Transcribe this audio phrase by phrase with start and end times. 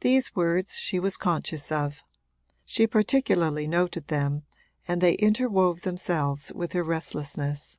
[0.00, 2.02] These words she was conscious of;
[2.64, 4.44] she particularly noted them
[4.88, 7.78] and they interwove themselves with her restlessness.